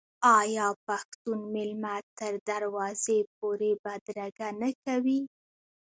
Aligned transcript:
آیا 0.37 0.67
پښتون 0.87 1.39
میلمه 1.53 1.95
تر 2.17 2.33
دروازې 2.49 3.19
پورې 3.37 3.71
بدرګه 3.83 4.49
نه 4.61 4.69
کوي؟ 4.85 5.21